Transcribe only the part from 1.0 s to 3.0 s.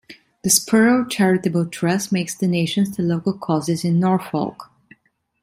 Charitable Trust makes donations